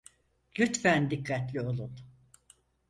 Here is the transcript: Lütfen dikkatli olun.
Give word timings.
Lütfen 0.59 1.11
dikkatli 1.11 1.59
olun. 1.61 1.91